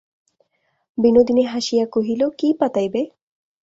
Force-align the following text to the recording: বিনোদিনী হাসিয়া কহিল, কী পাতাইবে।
বিনোদিনী 0.97 1.43
হাসিয়া 1.43 1.85
কহিল, 1.85 2.21
কী 2.39 2.47
পাতাইবে। 2.59 3.01